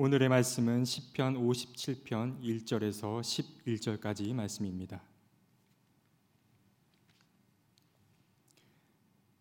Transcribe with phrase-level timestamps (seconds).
[0.00, 5.02] 오늘의 말씀은 시편 57편 1절에서 11절까지 말씀입니다.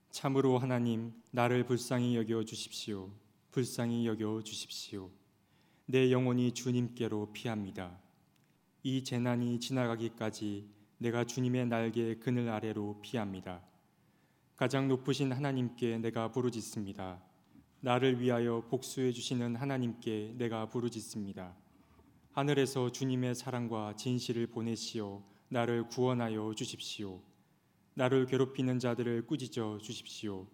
[0.10, 3.12] 참으로 하나님 나를 불쌍히 여겨 주십시오.
[3.52, 5.12] 불쌍히 여겨 주십시오.
[5.86, 7.96] 내 영혼이 주님께로 피합니다.
[8.82, 13.62] 이 재난이 지나가기까지 내가 주님의 날개 그늘 아래로 피합니다.
[14.56, 17.27] 가장 높으신 하나님께 내가 부르짖습니다.
[17.80, 21.56] 나를 위하여 복수해 주시는 하나님께 내가 부르짖습니다.
[22.32, 27.22] 하늘에서 주님의 사랑과 진실을 보내시어 나를 구원하여 주십시오.
[27.94, 30.48] 나를 괴롭히는 자들을 꾸짖어 주십시오.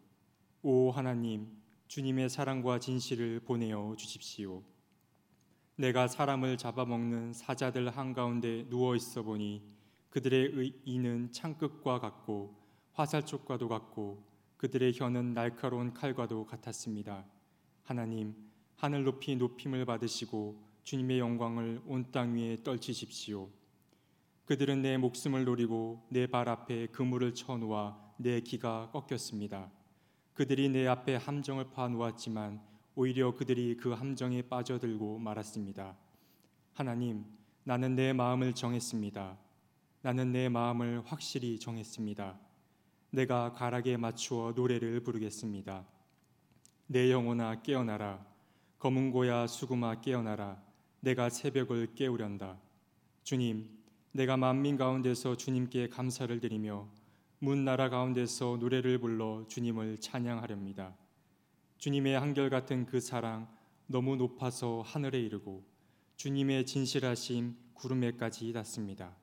[0.61, 1.47] 오 하나님,
[1.87, 4.63] 주님의 사랑과 진실을 보내어 주십시오.
[5.75, 9.61] 내가 사람을 잡아먹는 사자들 한가운데 누워 있어 보니
[10.09, 12.53] 그들의 이는 창끝과 같고
[12.93, 14.23] 화살촉과도 같고
[14.63, 17.25] 그들의 혀는 날카로운 칼과도 같았습니다.
[17.83, 18.33] 하나님,
[18.77, 23.49] 하늘 높이 높임을 받으시고 주님의 영광을 온 땅 위에 떨치십시오.
[24.45, 29.69] 그들은 내 목숨을 노리고 내 발 앞에 그물을 쳐놓아 내 기가 꺾였습니다.
[30.33, 32.61] 그들이 내 앞에 함정을 파놓았지만
[32.95, 35.97] 오히려 그들이 그 함정에 빠져들고 말았습니다.
[36.71, 37.25] 하나님,
[37.65, 39.37] 나는 내 마음을 정했습니다.
[40.03, 42.39] 나는 내 마음을 확실히 정했습니다.
[43.13, 45.85] 내가 가락에 맞추어 노래를 부르겠습니다.
[46.87, 48.25] 내 영혼아 깨어나라
[48.79, 50.59] 검은 고야 수구마 깨어나라
[50.99, 52.57] 내가 새벽을 깨우련다.
[53.21, 53.69] 주님,
[54.13, 56.89] 내가 만민 가운데서 주님께 감사를 드리며
[57.37, 60.97] 문 나라 가운데서 노래를 불러 주님을 찬양하렵니다.
[61.77, 63.47] 주님의 한결같은 그 사랑
[63.85, 65.63] 너무 높아서 하늘에 이르고
[66.15, 69.15] 주님의 진실하심 구름에까지 닿습니다.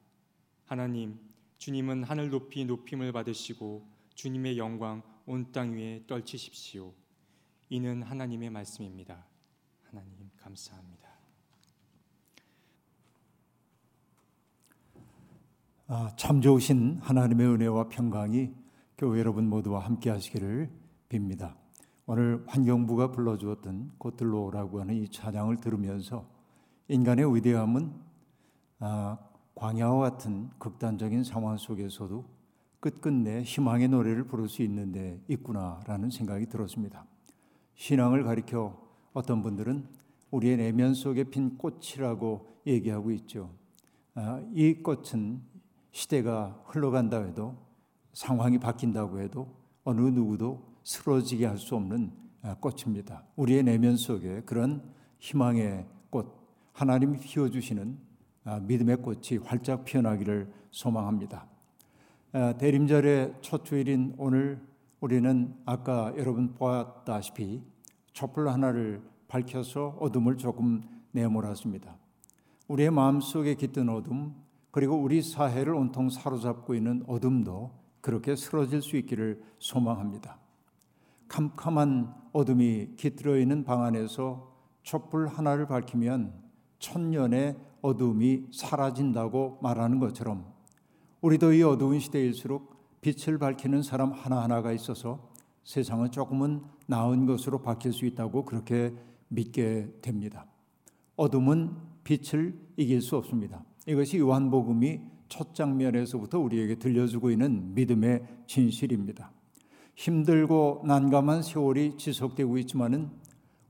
[0.67, 1.19] 하나님,
[1.61, 6.95] 주님은 하늘 높이 높임을 받으시고 주님의 영광 온 땅 위에 떨치십시오.
[7.69, 9.27] 이는 하나님의 말씀입니다.
[9.83, 11.11] 하나님 감사합니다.
[15.89, 18.55] 아, 참 좋으신 하나님의 은혜와 평강이
[18.97, 20.71] 교회 여러분 모두와 함께 하시기를
[21.11, 21.57] 빕니다.
[22.07, 26.27] 오늘 환경부가 불러주었던 고틀로라고 하는 이 찬양을 들으면서
[26.89, 27.93] 인간의 위대함은
[28.79, 29.19] 아,
[29.61, 32.25] 광야와 같은 극단적인 상황 속에서도
[32.81, 37.05] 끝끝내 희망의 노래를 부를 수 있는데 있구나라는 생각이 들었습니다.
[37.75, 38.81] 신앙을 가리켜
[39.13, 39.87] 어떤 분들은
[40.31, 43.51] 우리의 내면 속에 핀 꽃이라고 얘기하고 있죠.
[44.15, 45.43] 아, 이 꽃은
[45.91, 47.55] 시대가 흘러간다 해도
[48.15, 49.55] 상황이 바뀐다고 해도
[49.85, 53.25] 어느 누구도 쓰러지게 할 수 없는 아, 꽃입니다.
[53.37, 56.35] 우리의 내면 속에 그런 희망의 꽃,
[56.73, 58.10] 하나님이 피워주시는 아,
[58.63, 61.47] 믿음의 꽃이 활짝 피어나기를 소망합니다.
[62.33, 64.61] 아, 대림절의 첫 주일인 오늘
[65.01, 67.63] 우리는 아까 여러분 보았다시피
[68.13, 71.97] 촛불 하나를 밝혀서 어둠을 조금 내몰았습니다.
[72.69, 74.35] 우리의 마음속에 깃든 어둠
[74.71, 80.39] 그리고 우리 사회를 온통 사로잡고 있는 어둠도 그렇게 쓰러질 수 있기를 소망합니다.
[81.29, 84.53] 캄캄한 어둠이 깃들어 있는 방 안에서
[84.83, 86.33] 촛불 하나를 밝히면
[86.79, 90.45] 천년의 어둠이 사라진다고 말하는 것처럼
[91.21, 95.31] 우리도 이 어두운 시대일수록 빛을 밝히는 사람 하나하나가 있어서
[95.65, 98.95] 세상은 조금은 나은 것으로 바뀔 수 있다고 그렇게
[99.29, 100.47] 믿게 됩니다.
[101.17, 103.65] 어둠은 빛을 이길 수 없습니다.
[103.87, 109.31] 이것이 요한복음이 첫 장면에서부터 우리에게 들려주고 있는 믿음의 진실입니다.
[109.95, 113.11] 힘들고 난감한 세월이 지속되고 있지만은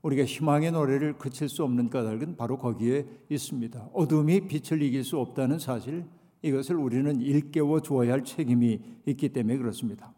[0.01, 3.89] 우리가 희망의 노래를 그칠 수 없는 까닭은 바로 거기에 있습니다.
[3.93, 6.05] 어둠이 빛을 이길 수 없다는 사실,
[6.41, 10.13] 이것을 우리는 일깨워 주어야 할 책임이 있기 때문에 그렇습니다.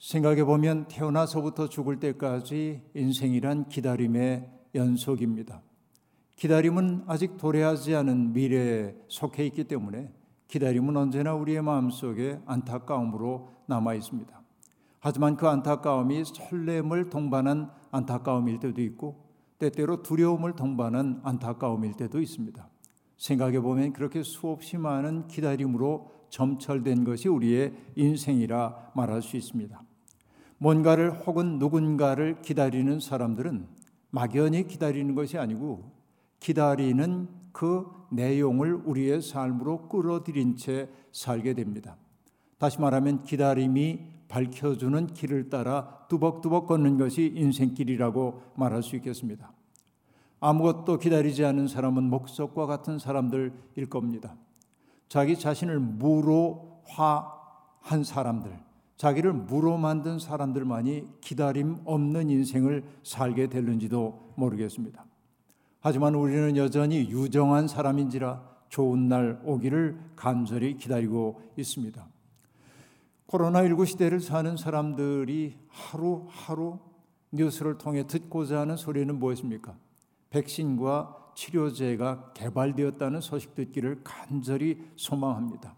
[0.00, 5.62] 생각해 보면 태어나서부터 죽을 때까지 인생이란 기다림의 연속입니다.
[6.36, 10.10] 기다림은 아직 도래하지 않은 미래에 속해 있기 때문에
[10.48, 14.39] 기다림은 언제나 우리의 마음속에 안타까움으로 남아 있습니다.
[15.00, 19.24] 하지만 그 안타까움이 설렘을 동반한 안타까움일 때도 있고
[19.58, 22.68] 때때로 두려움을 동반한 안타까움일 때도 있습니다.
[23.16, 29.82] 생각해 보면 그렇게 수없이 많은 기다림으로 점철된 것이 우리의 인생이라 말할 수 있습니다.
[30.58, 33.66] 뭔가를 혹은 누군가를 기다리는 사람들은
[34.10, 35.92] 막연히 기다리는 것이 아니고
[36.38, 41.96] 기다리는 그 내용을 우리의 삶으로 끌어들인 채 살게 됩니다.
[42.58, 49.52] 다시 말하면 기다림이 밝혀주는 길을 따라 뚜벅뚜벅 걷는 것이 인생길이라고 말할 수 있겠습니다.
[50.38, 54.36] 아무것도 기다리지 않는 사람은 목석과 같은 사람들일 겁니다.
[55.08, 58.56] 자기 자신을 무로 화한 사람들,
[58.96, 65.04] 자기를 무로 만든 사람들만이 기다림 없는 인생을 살게 될는지도 모르겠습니다.
[65.80, 72.06] 하지만 우리는 여전히 유정한 사람인지라 좋은 날 오기를 간절히 기다리고 있습니다.
[73.30, 76.80] 코로나19 시대를 사는 사람들이 하루하루
[77.30, 79.76] 뉴스를 통해 듣고자 하는 소리는 무엇입니까?
[80.30, 85.76] 백신과 치료제가 개발되었다는 소식 듣기를 간절히 소망합니다.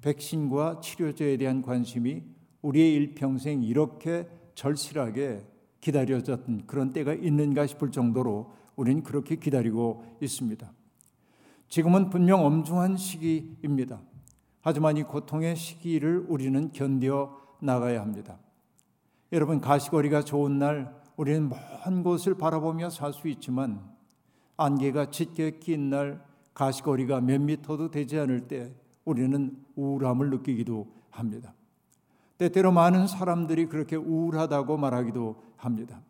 [0.00, 2.22] 백신과 치료제에 대한 관심이
[2.62, 5.46] 우리의 일평생 이렇게 절실하게
[5.82, 10.72] 기다려졌던 그런 때가 있는가 싶을 정도로 우리는 그렇게 기다리고 있습니다.
[11.68, 14.00] 지금은 분명 엄중한 시기입니다.
[14.62, 18.38] 하지만 이 고통의 시기를 우리는 견뎌 나가야 합니다.
[19.32, 23.80] 여러분 가시거리가 좋은 날 우리는 먼 곳을 바라보며 살 수 있지만
[24.56, 26.22] 안개가 짙게 낀 날
[26.54, 28.74] 가시거리가 몇 미터도 되지 않을 때
[29.04, 31.54] 우리는 우울함을 느끼기도 합니다.
[32.38, 36.00] 때때로 많은 사람들이 그렇게 우울하다고 말하기도 합니다.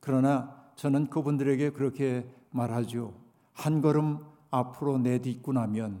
[0.00, 3.14] 그러나 저는 그분들에게 그렇게 말하죠.
[3.52, 4.18] 한 걸음
[4.50, 6.00] 앞으로 내딛고 나면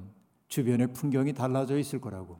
[0.52, 2.36] 주변의 풍경이 달라져 있을 거라고.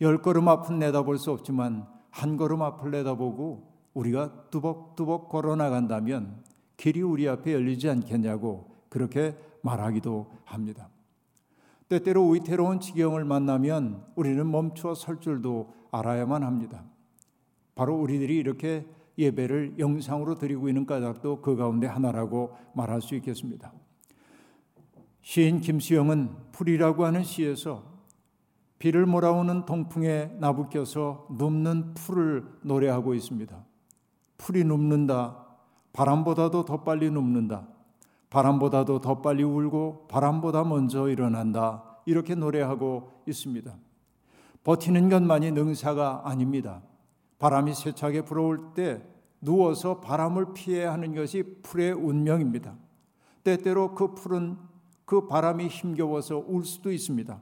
[0.00, 6.42] 열 걸음 앞은 내다볼 수 없지만 한 걸음 앞을 내다보고 우리가 뚜벅뚜벅 걸어 나간다면
[6.78, 10.88] 길이 우리 앞에 열리지 않겠냐고 그렇게 말하기도 합니다.
[11.90, 16.82] 때때로 위태로운 지경을 만나면 우리는 멈추어 설 줄도 알아야만 합니다.
[17.74, 18.86] 바로 우리들이 이렇게
[19.18, 23.70] 예배를 영상으로 드리고 있는 까닭도 그 가운데 하나라고 말할 수 있겠습니다.
[25.20, 27.82] 시인 김수영은 풀이라고 하는 시에서
[28.78, 33.56] 비를 몰아오는 동풍에 나부껴서 눕는 풀을 노래하고 있습니다.
[34.38, 35.46] 풀이 눕는다.
[35.92, 37.66] 바람보다도 더 빨리 눕는다.
[38.30, 41.82] 바람보다도 더 빨리 울고 바람보다 먼저 일어난다.
[42.06, 43.74] 이렇게 노래하고 있습니다.
[44.62, 46.82] 버티는 것만이 능사가 아닙니다.
[47.38, 49.02] 바람이 세차게 불어올 때
[49.40, 52.74] 누워서 바람을 피해야 하는 것이 풀의 운명입니다.
[53.42, 54.56] 때때로 그 풀은
[55.04, 57.40] 그 바람이 힘겨워서 울 수도 있습니다.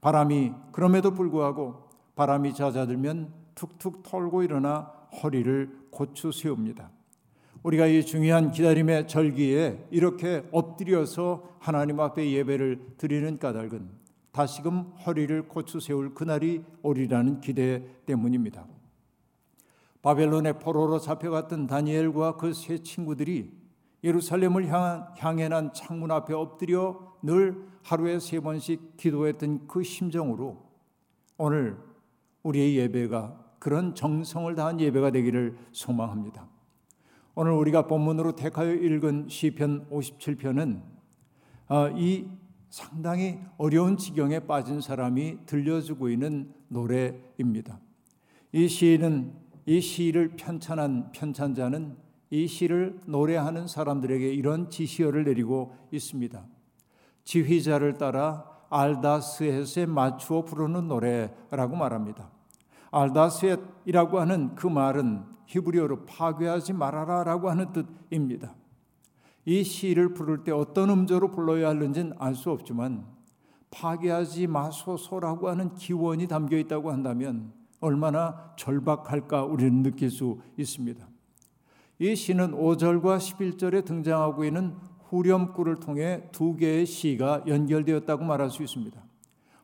[0.00, 6.90] 바람이 그럼에도 불구하고 바람이 잦아들면 툭툭 털고 일어나 허리를 고추 세웁니다.
[7.62, 13.88] 우리가 이 중요한 기다림의 절기에 이렇게 엎드려서 하나님 앞에 예배를 드리는 까닭은
[14.30, 18.66] 다시금 허리를 고추 세울 그날이 오리라는 기대 때문입니다.
[20.02, 23.57] 바벨론의 포로로 잡혀갔던 다니엘과 그 세 친구들이
[24.04, 30.62] 예루살렘을 향해 난 창문 앞에 엎드려 늘 하루에 세 번씩 기도했던 그 심정으로
[31.36, 31.76] 오늘
[32.42, 36.48] 우리의 예배가 그런 정성을 다한 예배가 되기를 소망합니다.
[37.34, 40.82] 오늘 우리가 본문으로 택하여 읽은 시편 57편은
[41.68, 42.26] 어, 이
[42.70, 47.80] 상당히 어려운 지경에 빠진 사람이 들려주고 있는 노래입니다.
[48.52, 49.32] 이 시인은
[49.66, 56.44] 이 시를 편찬한 편찬자는 이 시를 노래하는 사람들에게 이런 지시어를 내리고 있습니다.
[57.24, 62.30] 지휘자를 따라 알다스햇에 맞추어 부르는 노래라고 말합니다.
[62.90, 68.54] 알다스햇이라고 하는 그 말은 히브리어로 파괴하지 말아라라고 하는 뜻입니다.
[69.44, 73.06] 이 시를 부를 때 어떤 음조로 불러야 하는지는 알 수 없지만
[73.70, 81.06] 파괴하지 마소서라고 하는 기원이 담겨 있다고 한다면 얼마나 절박할까 우리는 느낄 수 있습니다.
[82.00, 84.76] 이 시는 5절과 11절에 등장하고 있는
[85.08, 89.02] 후렴구를 통해 두 개의 시가 연결되었다고 말할 수 있습니다.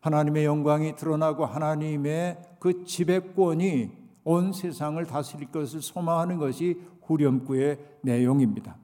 [0.00, 3.90] 하나님의 영광이 드러나고 하나님의 그 지배권이
[4.24, 8.76] 온 세상을 다스릴 것을 소망하는 것이 후렴구의 내용입니다.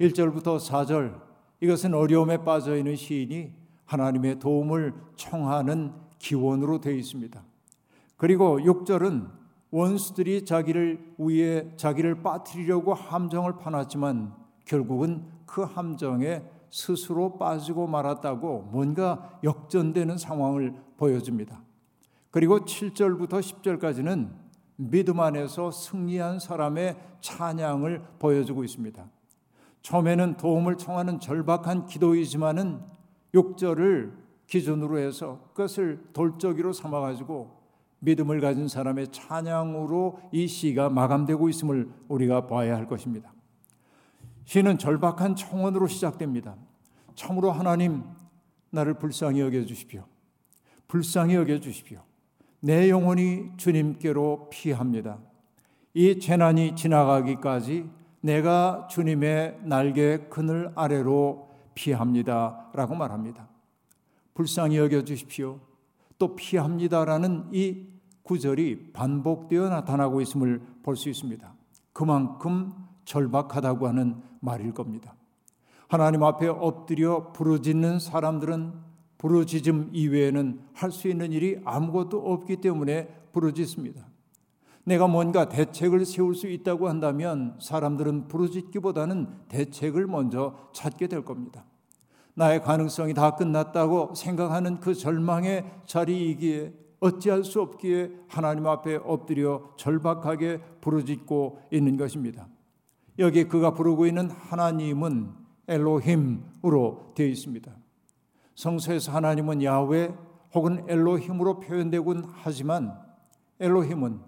[0.00, 1.20] 1절부터 4절
[1.60, 3.52] 이것은 어려움에 빠져 있는 시인이
[3.86, 7.42] 하나님의 도움을 청하는 기원으로 되어 있습니다.
[8.16, 9.37] 그리고 6절은
[9.70, 14.34] 원수들이 자기를 위해 자기를 빠뜨리려고 함정을 파놨지만
[14.64, 21.62] 결국은 그 함정에 스스로 빠지고 말았다고 뭔가 역전되는 상황을 보여줍니다.
[22.30, 24.30] 그리고 7절부터 10절까지는
[24.76, 29.04] 믿음 안에서 승리한 사람의 찬양을 보여주고 있습니다.
[29.82, 32.80] 처음에는 도움을 청하는 절박한 기도이지만은
[33.34, 34.12] 6절을
[34.46, 37.57] 기준으로 해서 그것을 돌적이로 삼아 가지고
[38.00, 43.32] 믿음을 가진 사람의 찬양으로 이 시가 마감되고 있음을 우리가 봐야 할 것입니다.
[44.44, 46.56] 시는 절박한 청원으로 시작됩니다.
[47.14, 48.04] 참으로 하나님
[48.70, 50.04] 나를 불쌍히 여겨 주십시오.
[50.86, 52.00] 불쌍히 여겨 주십시오.
[52.60, 55.18] 내 영혼이 주님께로 피합니다.
[55.94, 57.88] 이 재난이 지나가기까지
[58.20, 62.70] 내가 주님의 날개 그늘 아래로 피합니다.
[62.72, 63.48] 라고 말합니다.
[64.34, 65.60] 불쌍히 여겨 주십시오.
[66.18, 67.86] 또 피합니다라는 이
[68.22, 71.54] 구절이 반복되어 나타나고 있음을 볼 수 있습니다.
[71.92, 72.72] 그만큼
[73.04, 75.14] 절박하다고 하는 말일 겁니다.
[75.88, 78.72] 하나님 앞에 엎드려 부르짖는 사람들은
[79.16, 84.06] 부르짖음 이외에는 할 수 있는 일이 아무것도 없기 때문에 부르짖습니다.
[84.84, 91.64] 내가 뭔가 대책을 세울 수 있다고 한다면 사람들은 부르짖기보다는 대책을 먼저 찾게 될 겁니다.
[92.38, 100.60] 나의 가능성이 다 끝났다고 생각하는 그 절망의 자리이기에 어찌할 수 없기에 하나님 앞에 엎드려 절박하게
[100.80, 102.46] 부르짖고 있는 것입니다.
[103.18, 105.32] 여기 그가 부르고 있는 하나님은
[105.66, 107.72] 엘로힘으로 되어 있습니다.
[108.54, 110.14] 성서에서 하나님은 야훼
[110.54, 113.00] 혹은 엘로힘으로 표현되곤 하지만
[113.58, 114.20] 엘로힘은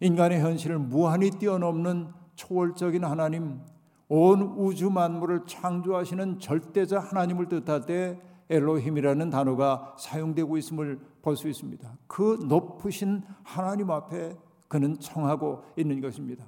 [0.00, 3.60] 인간의 현실을 무한히 뛰어넘는 초월적인 하나님,
[4.08, 8.20] 온 우주 만물을 창조하시는 절대자 하나님을 뜻할 때
[8.50, 11.96] 엘로힘이라는 단어가 사용되고 있음을 볼 수 있습니다.
[12.06, 14.36] 그 높으신 하나님 앞에
[14.68, 16.44] 그는 청하고 있는 것입니다.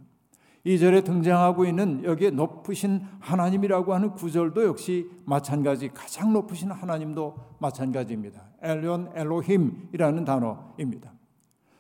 [0.66, 8.42] 2절에 등장하고 있는 여기에 높으신 하나님이라고 하는 구절도 역시 마찬가지 가장 높으신 하나님도 마찬가지입니다.
[8.62, 11.12] 엘리온 엘로힘이라는 단어입니다.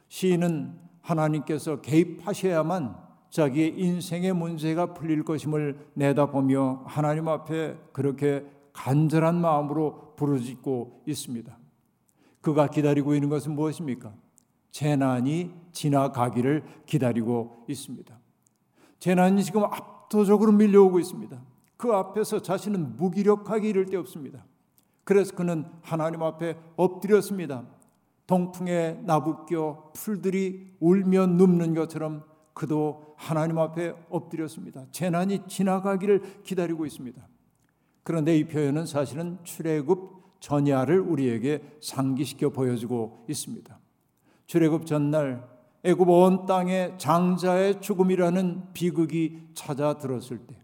[0.08, 3.05] 시인은 하나님께서 개입하셔야만
[3.36, 11.58] 자기의 인생의 문제가 풀릴 것임을 내다보며 하나님 앞에 그렇게 간절한 마음으로 부르짖고 있습니다.
[12.40, 14.14] 그가 기다리고 있는 것은 무엇입니까?
[14.70, 18.18] 재난이 지나가기를 기다리고 있습니다.
[19.00, 21.38] 재난이 지금 압도적으로 밀려오고 있습니다.
[21.76, 24.46] 그 앞에서 자신은 무기력하기 이를 데 없습니다.
[25.04, 27.66] 그래서 그는 하나님 앞에 엎드렸습니다.
[28.26, 32.24] 동풍에 나부껴 풀들이 울며 눕는 것처럼
[32.56, 34.86] 그도 하나님 앞에 엎드렸습니다.
[34.90, 37.20] 재난이 지나가기를 기다리고 있습니다.
[38.02, 43.78] 그런데 이 표현은 사실은 출애굽 전야를 우리에게 상기시켜 보여주고 있습니다.
[44.46, 45.46] 출애굽 전날
[45.84, 50.56] 애굽 온 땅에 장자의 죽음이라는 비극이 찾아들었을 때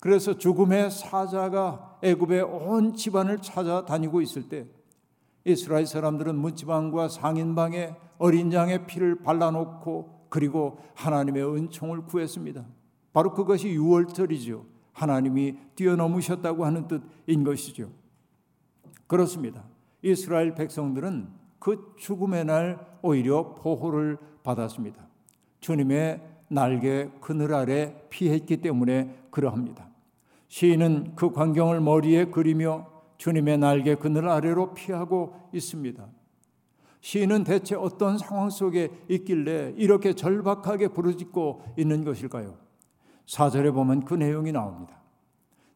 [0.00, 4.66] 그래서 죽음의 사자가 애굽의 온 집안을 찾아다니고 있을 때
[5.46, 12.64] 이스라엘 사람들은 문지방과 상인방에 어린 양의 피를 발라놓고 그리고 하나님의 은총을 구했습니다.
[13.12, 14.64] 바로 그것이 유월절이죠.
[14.92, 17.90] 하나님이 뛰어넘으셨다고 하는 뜻인 것이죠.
[19.06, 19.64] 그렇습니다.
[20.02, 25.06] 이스라엘 백성들은 그 죽음의 날 오히려 보호를 받았습니다.
[25.60, 29.88] 주님의 날개 그늘 아래 피했기 때문에 그러합니다.
[30.48, 32.86] 시인은 그 광경을 머리에 그리며
[33.18, 36.06] 주님의 날개 그늘 아래로 피하고 있습니다.
[37.00, 42.56] 시인은 대체 어떤 상황 속에 있길래 이렇게 절박하게 부르짖고 있는 것일까요?
[43.26, 45.00] 사절에 보면 그 내용이 나옵니다.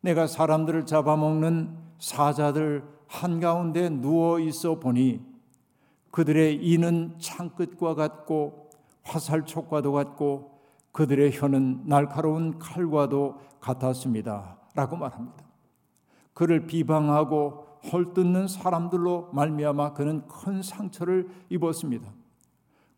[0.01, 5.21] 내가 사람들을 잡아먹는 사자들 한가운데 누워 있어 보니
[6.11, 8.71] 그들의 이는 창끝과 같고
[9.03, 10.61] 화살촉과도 같고
[10.93, 14.59] 그들의 혀는 날카로운 칼과도 같았습니다.
[14.75, 15.45] 라고 말합니다.
[16.35, 22.13] 그를 비방하고 헐뜯는 사람들로 말미암아 그는 큰 상처를 입었습니다.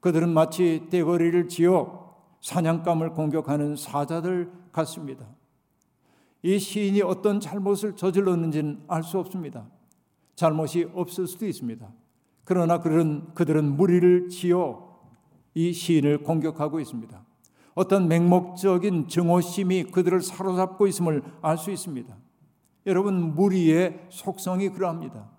[0.01, 5.27] 그들은 마치 떼거리를 지어 사냥감을 공격하는 사자들 같습니다.
[6.43, 9.67] 이 시인이 어떤 잘못을 저질렀는지는 알 수 없습니다.
[10.35, 11.89] 잘못이 없을 수도 있습니다.
[12.45, 15.01] 그러나 그들은, 그들은 무리를 지어
[15.55, 17.25] 이 시인을 공격하고 있습니다.
[17.75, 22.15] 어떤 맹목적인 증오심이 그들을 사로잡고 있음을 알 수 있습니다.
[22.87, 25.31] 여러분, 무리의 속성이 그러합니다.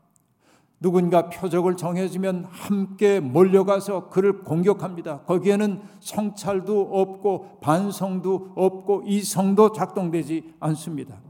[0.79, 5.21] 누군가 표적을 정해지면 함께 몰려가서 그를 공격합니다.
[5.23, 11.21] 거기에는 성찰도 없고 반성도 없고 이성도 작동되지 않습니다.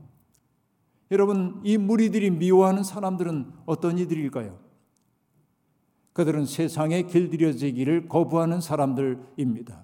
[1.12, 4.57] 여러분, 이 무리들이 미워하는 사람들은 어떤 이들일까요?
[6.13, 9.84] 그들은 세상에 길들여지기를 거부하는 사람들입니다.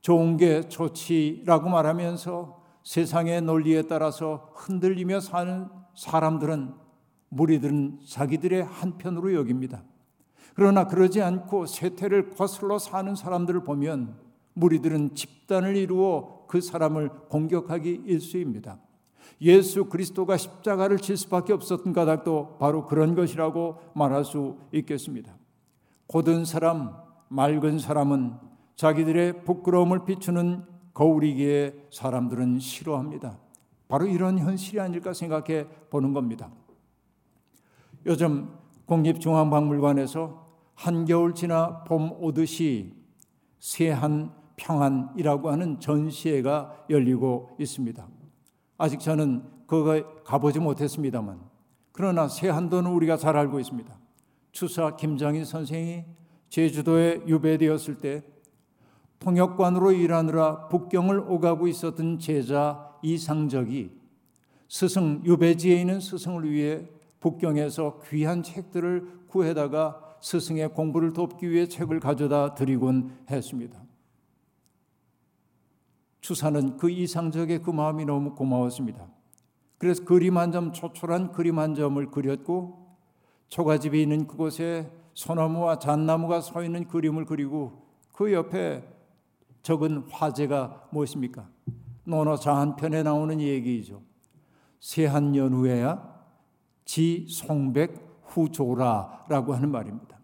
[0.00, 2.57] 좋은 게 좋지라고 말하면서
[2.88, 6.72] 세상의 논리에 따라서 흔들리며 사는 사람들은
[7.28, 9.82] 무리들은 자기들의 한편으로 여깁니다.
[10.54, 14.16] 그러나 그러지 않고 쇠퇴를 거슬러 사는 사람들을 보면
[14.54, 18.78] 무리들은 집단을 이루어 그 사람을 공격하기 일쑤입니다.
[19.42, 25.36] 예수 그리스도가 십자가를 칠 수밖에 없었던 까닭도 바로 그런 것이라고 말할 수 있겠습니다.
[26.06, 26.96] 고든 사람,
[27.28, 28.32] 맑은 사람은
[28.76, 33.38] 자기들의 부끄러움을 비추는 거울이기에 사람들은 싫어합니다.
[33.86, 36.50] 바로 이런 현실이 아닐까 생각해 보는 겁니다.
[38.04, 38.52] 요즘
[38.86, 42.96] 국립중앙박물관에서 한겨울 지나 봄 오듯이
[43.60, 48.08] 세한 평안이라고 하는 전시회가 열리고 있습니다.
[48.76, 51.40] 아직 저는 그거 가보지 못했습니다만
[51.92, 53.96] 그러나 세한도는 우리가 잘 알고 있습니다.
[54.50, 56.04] 추사 김장인 선생이
[56.48, 58.24] 제주도에 유배되었을 때
[59.18, 63.98] 통역관으로 일하느라 북경을 오가고 있었던 제자 이상적이
[64.68, 66.88] 스승 유배지에 있는 스승을 위해
[67.20, 73.80] 북경에서 귀한 책들을 구해다가 스승의 공부를 돕기 위해 책을 가져다 드리곤 했습니다.
[76.20, 79.06] 추사는 그 이상적의 그 마음이 너무 고마웠습니다.
[79.78, 82.96] 그래서 그림 한 점, 초촐한 그림 한 점을 그렸고
[83.48, 88.97] 초가집이 있는 그곳에 소나무와 잣나무가 서 있는 그림을 그리고 그 옆에
[89.68, 91.46] 적은 화제가 무엇입니까?
[92.04, 94.00] 논어자 한 편에 나오는 얘기이죠.
[94.80, 96.02] 세한년 후에야
[96.86, 100.18] 지 송백 후조라라고 하는 말입니다.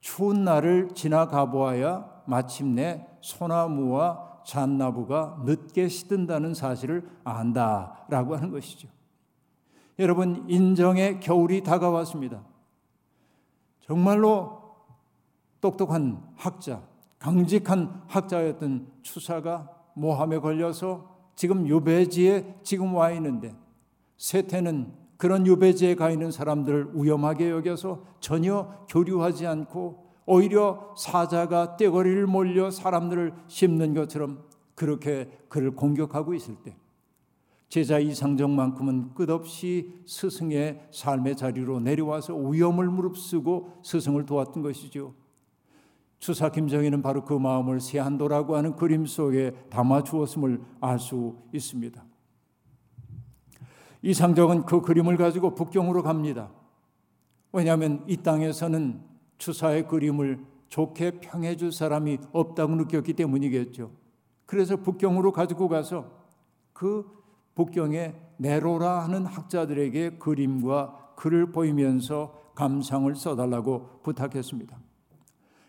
[0.00, 8.88] 추운 날을 지나가 보아야 마침내 소나무와 잣나무가 늦게 시든다는 사실을 안다라고 하는 것이죠.
[9.98, 12.42] 여러분 인정의 겨울이 다가왔습니다.
[13.80, 14.74] 정말로
[15.60, 16.82] 똑똑한 학자,
[17.24, 23.56] 강직한 학자였던 추사가 모함에 걸려서 지금 유배지에 지금 와 있는데
[24.18, 32.70] 세태는 그런 유배지에 가 있는 사람들을 위험하게 여겨서 전혀 교류하지 않고 오히려 사자가 떼거리를 몰려
[32.70, 36.76] 사람들을 씹는 것처럼 그렇게 그를 공격하고 있을 때
[37.70, 45.14] 제자 이상정만큼은 끝없이 스승의 삶의 자리로 내려와서 위험을 무릅쓰고 스승을 도왔던 것이죠.
[46.18, 52.04] 추사 김정희는 바로 그 마음을 세한도라고 하는 그림 속에 담아 주었음을 알 수 있습니다.
[54.02, 56.50] 이상정은 그 그림을 가지고 북경으로 갑니다.
[57.52, 59.00] 왜냐하면 이 땅에서는
[59.38, 63.90] 추사의 그림을 좋게 평해 줄 사람이 없다고 느꼈기 때문이겠죠.
[64.44, 66.10] 그래서 북경으로 가지고 가서
[66.72, 67.06] 그
[67.54, 74.76] 북경의 네로라 하는 학자들에게 그림과 글을 보이면서 감상을 써달라고 부탁했습니다.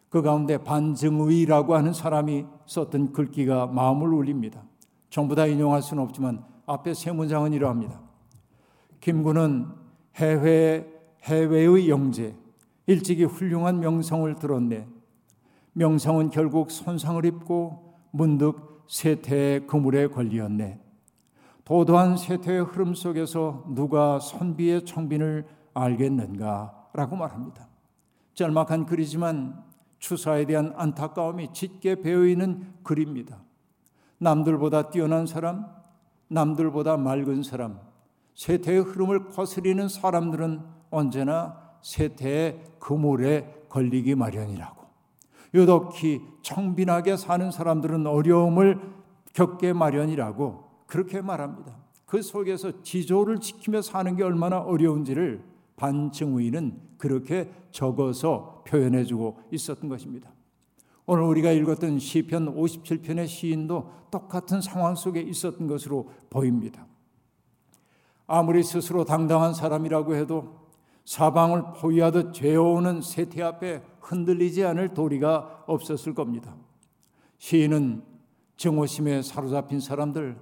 [0.10, 4.64] 그 가운데 반증의라고 하는 사람이 썼던 글귀가 마음을 울립니다.
[5.10, 8.02] 전부 다 인용할 수는 없지만 앞에 세 문장은 이러합니다.
[9.02, 9.68] 김구는
[10.16, 10.88] 해외,
[11.24, 12.36] 해외의 영재,
[12.88, 14.88] 일찍이 훌륭한 명성을 들었네.
[15.74, 20.80] 명성은 결국 손상을 입고 문득 세태의 그물에 걸리었네.
[21.66, 26.90] 도도한 세태의 흐름 속에서 누가 선비의 청빈을 알겠는가?
[26.94, 27.68] 라고 말합니다.
[28.36, 29.65] 짤막한 글이지만
[30.06, 33.42] 추사에 대한 안타까움이 짙게 배어있는 글입니다.
[34.20, 35.66] 남들보다 뛰어난 사람,
[36.28, 37.80] 남들보다 맑은 사람,
[38.36, 44.86] 세태의 흐름을 거스리는 사람들은 언제나 세태의 그물에 걸리기 마련이라고.
[45.56, 48.80] 유독히 청빈하게 사는 사람들은 어려움을
[49.34, 51.76] 겪게 마련이라고 그렇게 말합니다.
[52.06, 55.44] 그 속에서 지조를 지키며 사는 게 얼마나 어려운지를
[55.78, 60.32] 반증의는 그렇게 적어서 표현해 주고 있었던 것입니다.
[61.06, 66.88] 오늘 우리가 읽었던 시편 57편의 시인도 똑같은 상황 속에 있었던 것으로 보입니다.
[68.28, 70.66] 아무리 스스로 당당한 사람이라고 해도
[71.06, 76.56] 사방을 포위하듯 죄어오는 세태 앞에 흔들리지 않을 도리가 없었을 겁니다.
[77.38, 78.04] 시인은
[78.58, 80.38] 정오심에 사로잡힌 사람들,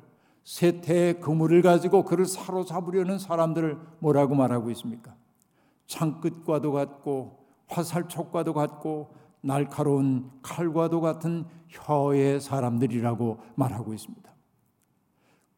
[0.45, 5.15] 세태의 그물을 가지고 그를 사로잡으려는 사람들을 뭐라고 말하고 있습니까?
[5.87, 7.42] 창끝과도 같고
[7.73, 14.31] 화살촉과도 같고 날카로운 칼과도 같은 혀의 사람들이라고 말하고 있습니다.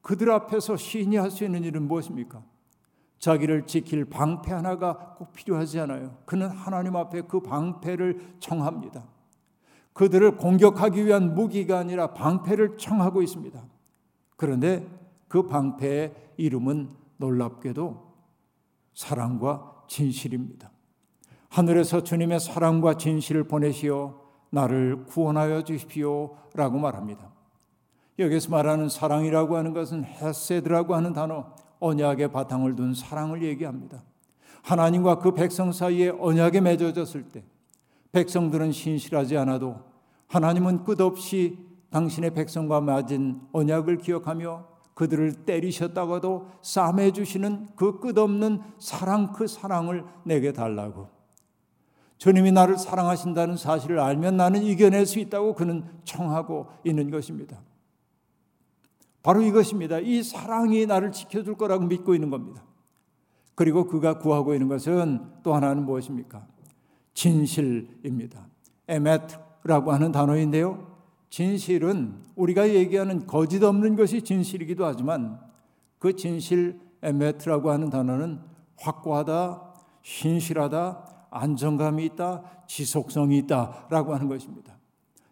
[0.01, 2.43] 그들 앞에서 시인이 할 수 있는 일은 무엇입니까?
[3.19, 6.17] 자기를 지킬 방패 하나가 꼭 필요하지 않아요.
[6.25, 9.04] 그는 하나님 앞에 그 방패를 청합니다.
[9.93, 13.63] 그들을 공격하기 위한 무기가 아니라 방패를 청하고 있습니다.
[14.36, 14.86] 그런데
[15.28, 18.13] 그 방패의 이름은 놀랍게도
[18.93, 20.69] 사랑과 진실입니다.
[21.55, 27.31] 하늘에서 주님의 사랑과 진실을 보내시어 나를 구원하여 주십시오 라고 말합니다.
[28.19, 34.03] 여기서 말하는 사랑이라고 하는 것은 헤세드라고 하는 단어, 언약의 바탕을 둔 사랑을 얘기합니다.
[34.63, 37.45] 하나님과 그 백성 사이에 언약에 맺어졌을 때
[38.11, 39.77] 백성들은 신실하지 않아도
[40.27, 41.57] 하나님은 끝없이
[41.89, 50.51] 당신의 백성과 맺은 언약을 기억하며 그들을 때리셨다가도 싸매 주시는 그 끝없는 사랑 그 사랑을 내게
[50.51, 51.14] 달라고.
[52.17, 57.62] 주님이 나를 사랑하신다는 사실을 알면 나는 이겨낼 수 있다고 그는 청하고 있는 것입니다.
[59.21, 59.99] 바로 이것입니다.
[59.99, 62.63] 이 사랑이 나를 지켜줄 거라고 믿고 있는 겁니다.
[63.56, 66.45] 그리고 그가 구하고 있는 것은 또 하나는 무엇입니까?
[67.13, 68.47] 진실입니다.
[68.88, 70.95] 에메트라고 하는 단어인데요.
[71.30, 75.39] 진실은 우리가 얘기하는 거짓 없는 것이 진실이기도 하지만
[75.97, 78.39] 그 진실 에메트라고 하는 단어는
[78.78, 79.62] 확고하다,
[80.01, 84.74] 신실하다, 안정감이 있다, 지속성이 있다라고 하는 것입니다.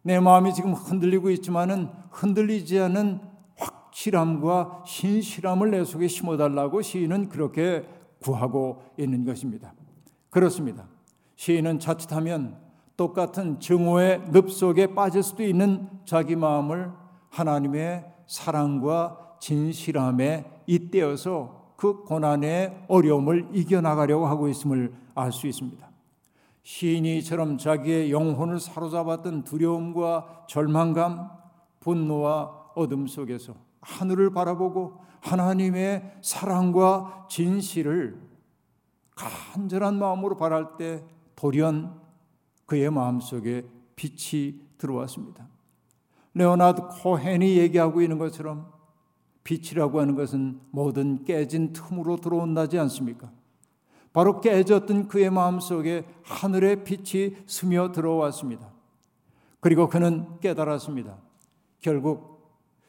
[0.02, 3.22] 내 마음이 지금 흔들리고 있지만은 흔들리지 않은
[3.56, 7.88] 확실함과 신실함을 내 속에 심어달라고 시인은 그렇게
[8.22, 9.74] 구하고 있는 것입니다.
[10.30, 10.88] 그렇습니다.
[11.38, 12.58] 시인은 자칫하면
[12.98, 16.92] 똑같은 증오의 늪 속에 빠질 수도 있는 자기 마음을
[17.30, 25.93] 하나님의 사랑과 진실함에 잇대어서 그 고난의 어려움을 이겨나가려고 하고 있음을 알 수 있습니다.
[26.64, 31.30] 시인이 이처럼 자기의 영혼을 사로잡았던 두려움과 절망감,
[31.82, 38.20] 분노와 어둠 속에서 하늘을 바라보고 하나님의 사랑과 진실을
[39.16, 41.04] 간절한 마음으로 바랄 때
[41.36, 42.02] 돌연
[42.66, 45.48] 그의 마음속에 빛이 들어왔습니다.
[46.34, 48.72] 레오나드 코헨이 얘기하고 있는 것처럼
[49.44, 53.32] 빛이라고 하는 것은 모든 깨진 틈으로 들어온다지 않습니까?
[54.14, 58.72] 바로 깨졌던 그의 마음 속에 하늘의 빛이 스며 들어왔습니다.
[59.60, 61.18] 그리고 그는 깨달았습니다.
[61.82, 62.34] 결국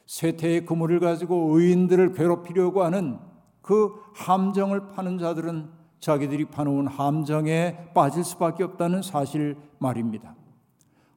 [0.05, 3.17] 쇠퇴의 그물을 가지고 의인들을 괴롭히려고 하는
[3.61, 10.35] 그 함정을 파는 자들은 자기들이 파놓은 함정에 빠질 수밖에 없다는 사실 말입니다.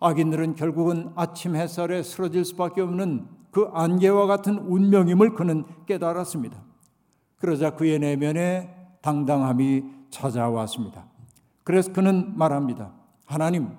[0.01, 6.62] 악인들은 결국은 아침 햇살에 쓰러질 수밖에 없는 그 안개와 같은 운명임을 그는 깨달았습니다.
[7.37, 11.05] 그러자 그의 내면에 당당함이 찾아왔습니다.
[11.64, 12.92] 그래서 그는 말합니다.
[13.27, 13.77] 하나님,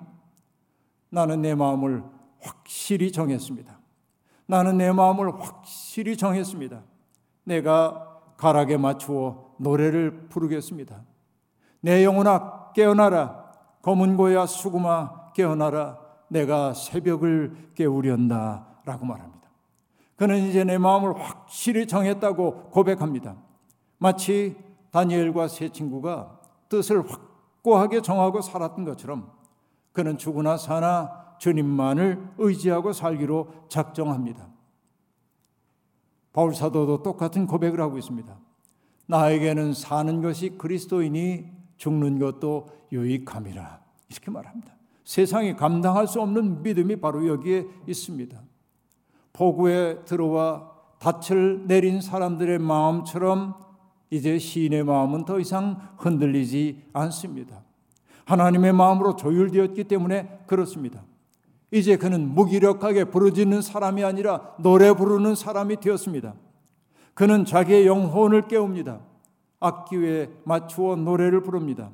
[1.10, 2.04] 나는 내 마음을
[2.40, 3.78] 확실히 정했습니다.
[4.46, 6.82] 나는 내 마음을 확실히 정했습니다.
[7.44, 11.02] 내가 가락에 맞추어 노래를 부르겠습니다.
[11.80, 13.52] 내 영혼아 깨어나라.
[13.82, 15.98] 검은 고야 수구마 깨어나라.
[16.28, 18.66] 내가 새벽을 깨우련다.
[18.84, 19.48] 라고 말합니다.
[20.16, 23.36] 그는 이제 내 마음을 확실히 정했다고 고백합니다.
[23.98, 24.56] 마치
[24.90, 29.30] 다니엘과 세 친구가 뜻을 확고하게 정하고 살았던 것처럼
[29.92, 34.48] 그는 죽으나 사나 주님만을 의지하고 살기로 작정합니다.
[36.32, 38.38] 바울 사도도 똑같은 고백을 하고 있습니다.
[39.06, 43.80] 나에게는 사는 것이 그리스도이니 죽는 것도 유익함이라.
[44.08, 44.74] 이렇게 말합니다.
[45.04, 48.40] 세상이 감당할 수 없는 믿음이 바로 여기에 있습니다.
[49.32, 53.69] 포구에 들어와 닻을 내린 사람들의 마음처럼
[54.10, 57.62] 이제 시인의 마음은 더 이상 흔들리지 않습니다.
[58.24, 61.02] 하나님의 마음으로 조율되었기 때문에 그렇습니다.
[61.72, 66.34] 이제 그는 무기력하게 부르짖는 사람이 아니라 노래 부르는 사람이 되었습니다.
[67.14, 69.00] 그는 자기의 영혼을 깨웁니다.
[69.60, 71.90] 악기에 맞추어 노래를 부릅니다.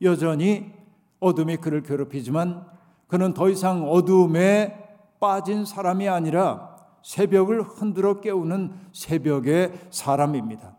[0.00, 0.72] 여전히
[1.20, 2.66] 어둠이 그를 괴롭히지만
[3.06, 4.78] 그는 더 이상 어둠에
[5.20, 10.76] 빠진 사람이 아니라 새벽을 흔들어 깨우는 새벽의 사람입니다.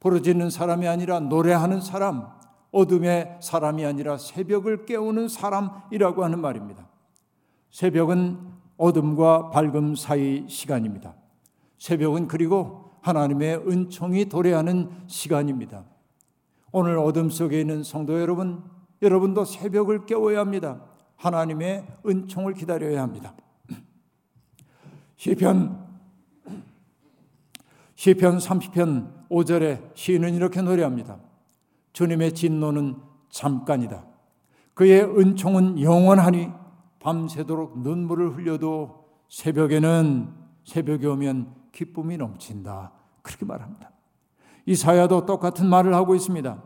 [0.00, 2.26] 부르짖는 사람이 아니라 노래하는 사람,
[2.72, 6.88] 어둠의 사람이 아니라 새벽을 깨우는 사람이라고 하는 말입니다.
[7.70, 8.38] 새벽은
[8.76, 11.14] 어둠과 밝음 사이 시간입니다.
[11.78, 15.84] 새벽은 그리고 하나님의 은총이 도래하는 시간입니다.
[16.72, 18.62] 오늘 어둠 속에 있는 성도 여러분,
[19.02, 20.82] 여러분도 새벽을 깨워야 합니다.
[21.16, 23.34] 하나님의 은총을 기다려야 합니다.
[25.16, 25.86] 시편
[27.94, 31.18] 시편 30편 5절에 시인은 이렇게 노래합니다.
[31.92, 32.96] 주님의 진노는
[33.30, 34.04] 잠깐이다.
[34.74, 36.50] 그의 은총은 영원하니
[37.00, 40.28] 밤새도록 눈물을 흘려도 새벽에는
[40.64, 42.92] 새벽에 오면 기쁨이 넘친다.
[43.22, 43.90] 그렇게 말합니다.
[44.66, 46.62] 이사야도 똑같은 말을 하고 있습니다.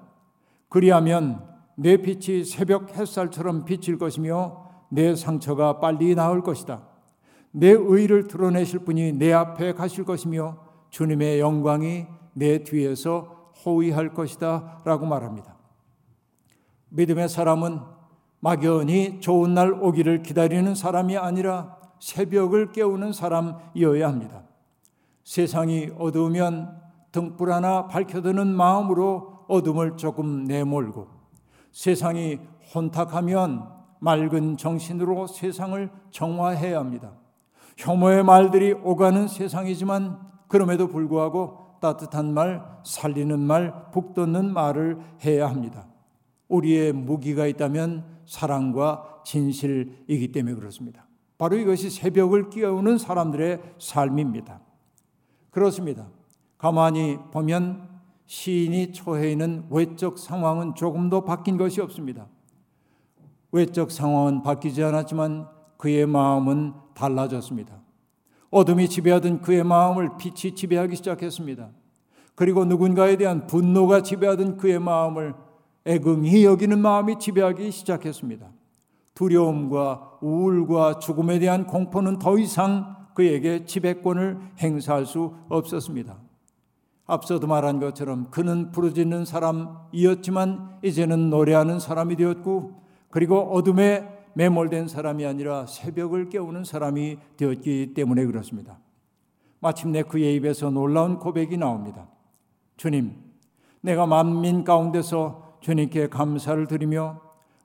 [0.69, 1.47] 그리하면
[1.77, 6.83] 내 빛이 새벽 햇살처럼 비칠 것이며 내 상처가 빨리 나을 것이다.
[7.51, 10.59] 내 의를 드러내실 분이 내 앞에 가실 것이며
[10.91, 14.83] 주님의 영광이 내 뒤에서 호위할 것이다.
[14.85, 15.57] 라고 말합니다.
[16.91, 17.81] 믿음의 사람은
[18.41, 24.43] 막연히 좋은 날 오기를 기다리는 사람이 아니라 새벽을 깨우는 사람이어야 합니다.
[25.25, 31.09] 세상이 어두우면 등불 하나 밝혀드는 마음으로 어둠을 조금 내몰고
[31.73, 32.39] 세상이
[32.75, 33.69] 혼탁하면
[34.01, 37.13] 맑은 정신으로 세상을 정화해야 합니다.
[37.79, 40.19] 혐오의 말들이 오가는 세상이지만
[40.49, 45.87] 그럼에도 불구하고 따뜻한 말, 살리는 말, 북돋는 말을 해야 합니다.
[46.49, 51.07] 우리의 무기가 있다면 사랑과 진실이기 때문에 그렇습니다.
[51.37, 54.63] 바로 이것이 새벽을 끼우는 사람들의 삶입니다.
[55.51, 56.09] 그렇습니다.
[56.57, 57.87] 가만히 보면
[58.25, 62.29] 시인이 처해 있는 외적 상황은 조금도 바뀐 것이 없습니다.
[63.53, 67.84] 외적 상황은 바뀌지 않았지만 그의 마음은 달라졌습니다.
[68.55, 71.71] 어둠이 지배하던 그의 마음을 빛이 지배하기 시작했습니다.
[72.37, 75.35] 그리고 누군가에 대한 분노가 지배하던 그의 마음을
[75.85, 78.47] 애긍히 여기는 마음이 지배하기 시작했습니다.
[79.15, 86.17] 두려움과 우울과 죽음에 대한 공포는 더 이상 그에게 지배권을 행사할 수 없었습니다.
[87.07, 95.67] 앞서도 말한 것처럼 그는 부르짖는 사람이었지만 이제는 노래하는 사람이 되었고 그리고 어둠에 매몰된 사람이 아니라
[95.67, 98.79] 새벽을 깨우는 사람이 되었기 때문에 그렇습니다.
[99.61, 102.09] 마침내 그의 입에서 놀라운 고백이 나옵니다.
[102.77, 103.17] 주님,
[103.81, 107.21] 내가 만민 가운데서 주님께 감사를 드리며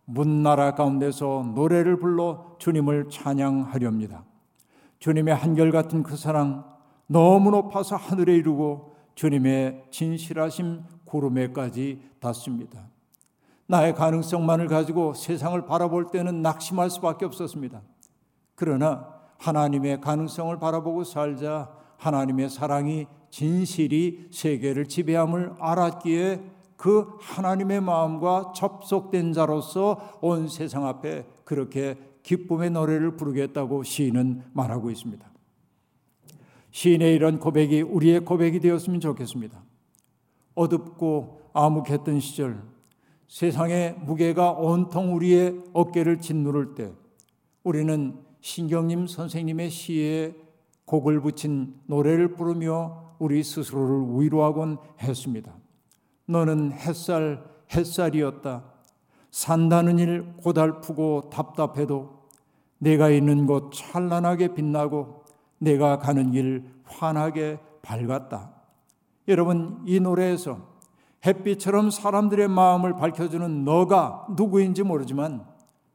[0.06, 4.24] 문나라 가운데서 노래를 불러 주님을 찬양하렵니다.
[5.00, 6.66] 주님의 한결같은 그 사랑
[7.08, 12.88] 너무 높아서 하늘에 이르고 주님의 진실하심 구름에까지 닿습니다.
[13.70, 17.84] 나의 가능성만을 가지고 세상을 바라볼 때는 낙심할 수밖에 없었습니다.
[18.56, 26.42] 그러나 하나님의 가능성을 바라보고 살자 하나님의 사랑이 진실이 세계를 지배함을 알았기에
[26.78, 35.30] 그 하나님의 마음과 접속된 자로서 온 세상 앞에 그렇게 기쁨의 노래를 부르겠다고 시인은 말하고 있습니다.
[36.72, 39.62] 시인의 이런 고백이 우리의 고백이 되었으면 좋겠습니다.
[40.56, 42.79] 어둡고 암흑했던 시절
[43.30, 46.92] 세상의 무게가 온통 우리의 어깨를 짓누를 때
[47.64, 50.34] 우리는 신경님 선생님의 시에
[50.86, 55.54] 곡을 붙인 노래를 부르며 우리 스스로를 위로하곤 했습니다.
[56.26, 58.64] 너는 햇살, 햇살이었다.
[59.30, 62.28] 산다는 일 고달프고 답답해도
[62.80, 65.24] 내가 있는 곳 찬란하게 빛나고
[65.60, 68.52] 내가 가는 길 환하게 밝았다.
[69.28, 70.79] 여러분, 이 노래에서
[71.26, 75.46] 햇빛처럼 사람들의 마음을 밝혀주는 너가 누구인지 모르지만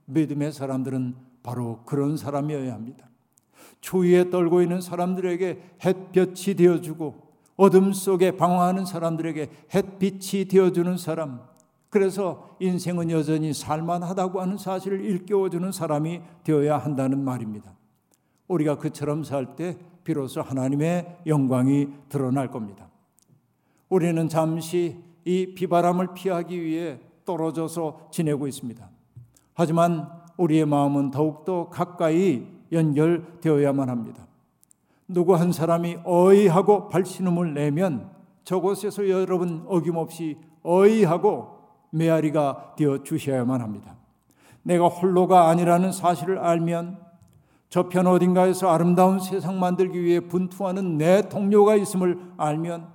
[0.07, 3.09] 믿음의 사람들은 바로 그런 사람이어야 합니다.
[3.81, 7.23] 추위에 떨고 있는 사람들에게 햇볕이 되어주고
[7.57, 11.41] 어둠 속에 방황하는 사람들에게 햇빛이 되어주는 사람.
[11.91, 17.75] 그래서 인생은 여전히 살만하다고 하는 사실을 일깨워주는 사람이 되어야 한다는 말입니다.
[18.49, 22.89] 우리가 그처럼 살 때 비로소 하나님의 영광이 드러날 겁니다.
[23.89, 28.89] 우리는 잠시 이 비바람을 피하기 위해 떨어져서 지내고 있습니다.
[29.55, 34.27] 하지만 우리의 마음은 더욱더 가까이 연결되어야만 합니다.
[35.07, 38.11] 누구 한 사람이 어이하고 발신음을 내면
[38.45, 41.59] 저곳에서 여러분 어김없이 어이하고
[41.91, 43.97] 메아리가 되어 주셔야만 합니다.
[44.63, 46.99] 내가 홀로가 아니라는 사실을 알면
[47.69, 52.89] 저편 어딘가에서 아름다운 세상 만들기 위해 분투하는 내 동료가 있음을 알면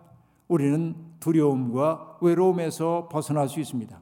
[0.48, 4.00] 우리는 두려움과 외로움에서 벗어날 수 있습니다.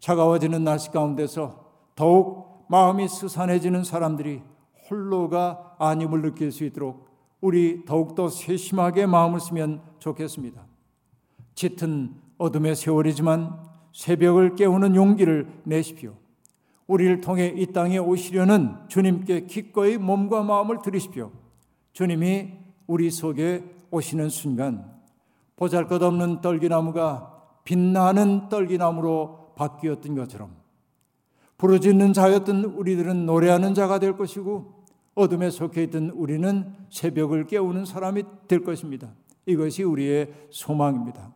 [0.00, 4.42] 차가워지는 날씨 가운데서 더욱 마음이 스산해지는 사람들이
[4.90, 7.08] 홀로가 아님을 느낄 수 있도록
[7.40, 10.66] 우리 더욱더 세심하게 마음을 쓰면 좋겠습니다.
[11.54, 16.14] 짙은 어둠의 세월이지만 새벽을 깨우는 용기를 내십시오.
[16.86, 21.30] 우리를 통해 이 땅에 오시려는 주님께 기꺼이 몸과 마음을 들이십시오.
[21.92, 22.52] 주님이
[22.86, 24.97] 우리 속에 오시는 순간
[25.58, 30.56] 보잘 것 없는 떨기나무가 빛나는 떨기나무로 바뀌었던 것처럼
[31.58, 34.84] 부르짖는 자였던 우리들은 노래하는 자가 될 것이고
[35.16, 39.08] 어둠에 속해 있던 우리는 새벽을 깨우는 사람이 될 것입니다.
[39.46, 41.32] 이것이 우리의 소망입니다.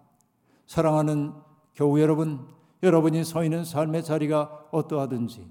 [0.66, 1.32] 사랑하는
[1.74, 2.46] 교우 여러분,
[2.84, 5.50] 여러분이 서 있는 삶의 자리가 어떠하든지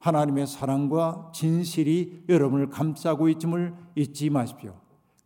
[0.00, 4.74] 하나님의 사랑과 진실이 여러분을 감싸고 있음을 잊지 마십시오.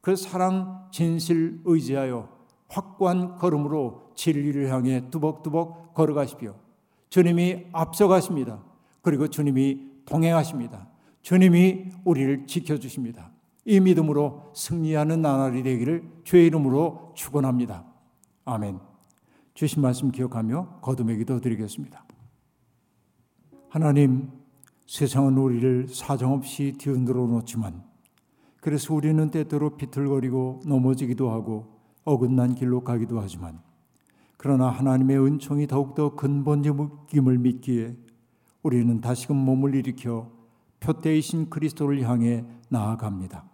[0.03, 2.42] 그 사랑, 진실 의지하여
[2.73, 6.55] 확고한 걸음으로 진리를 향해 두벅두벅 걸어가십시오.
[7.11, 8.63] 주님이 앞서가십니다.
[9.03, 10.89] 그리고 주님이 동행하십니다.
[11.21, 13.31] 주님이 우리를 지켜주십니다.
[13.65, 17.85] 이 믿음으로 승리하는 나날이 되기를 주의 이름으로 축원합니다.
[18.45, 18.81] 아멘.
[19.55, 22.05] 주신 말씀 기억하며 거듭의 기도 드리겠습니다.
[23.69, 24.31] 하나님,
[24.87, 27.83] 세상은 우리를 사정없이 뒤흔들어 놓지만
[28.61, 33.61] 그래서 우리는 때때로 비틀거리고 넘어지기도 하고 어긋난 길로 가기도 하지만
[34.37, 37.97] 그러나 하나님의 은총이 더욱더 근본적임을 믿기에
[38.63, 40.31] 우리는 다시금 몸을 일으켜
[40.81, 43.45] 표대이신 그리스도를 향해 나아갑니다.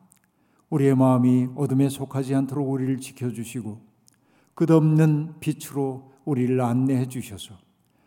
[0.71, 3.81] 우리의 마음이 어둠에 속하지 않도록 우리를 지켜주시고
[4.55, 7.55] 끝없는 빛으로 우리를 안내해 주셔서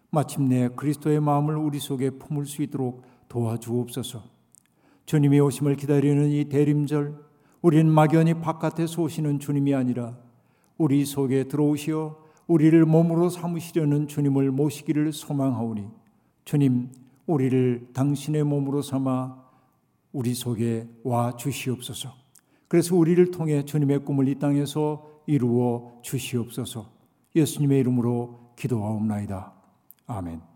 [0.09, 4.23] 마침내 그리스도의 마음을 우리 속에 품을 수 있도록 도와주옵소서.
[5.05, 7.15] 주님의 오심을 기다리는 이 대림절,
[7.61, 10.17] 우리는 막연히 바깥에서 오시는 주님이 아니라
[10.81, 12.17] 우리 속에 들어오시어
[12.47, 15.87] 우리를 몸으로 삼으시려는 주님을 모시기를 소망하오니
[16.43, 16.89] 주님
[17.27, 19.37] 우리를 당신의 몸으로 삼아
[20.11, 22.13] 우리 속에 와 주시옵소서.
[22.67, 26.89] 그래서 우리를 통해 주님의 꿈을 이 땅에서 이루어 주시옵소서.
[27.35, 29.53] 예수님의 이름으로 기도하옵나이다.
[30.07, 30.50] 아멘.